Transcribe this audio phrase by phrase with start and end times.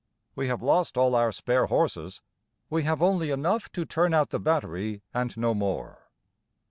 [0.33, 2.23] We have lost all our spare horses.
[2.71, 6.09] We have only enough to turn out the battery and no more.